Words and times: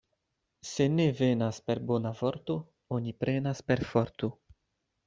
Se 0.69 0.87
ne 0.93 1.05
venas 1.19 1.59
per 1.67 1.83
bona 1.91 2.13
vorto, 2.23 2.57
oni 2.99 3.17
prenas 3.27 3.65
per 3.71 3.89
forto. 3.93 4.37